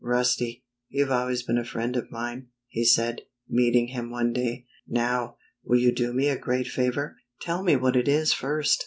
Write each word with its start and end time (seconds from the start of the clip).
"Rusty, 0.03 0.63
you've 0.89 1.11
always 1.11 1.43
been 1.43 1.59
a 1.59 1.63
friend 1.63 1.95
of 1.95 2.09
mine," 2.09 2.47
he 2.67 2.83
said, 2.83 3.21
meeting 3.47 3.89
him 3.89 4.09
one 4.09 4.33
day. 4.33 4.65
"Now, 4.87 5.37
will 5.63 5.77
you 5.77 5.91
do 5.91 6.11
me 6.11 6.27
a 6.29 6.39
great 6.39 6.65
favor?"" 6.65 7.17
Tell 7.43 7.61
me 7.61 7.75
what 7.75 7.95
it 7.95 8.07
is 8.07 8.33
first. 8.33 8.79